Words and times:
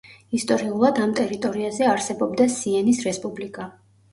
ისტორიულად, 0.37 1.01
ამ 1.03 1.13
ტერიტორიაზე 1.19 1.91
არსებობდა 1.91 2.51
სიენის 2.57 3.07
რესპუბლიკა. 3.11 3.71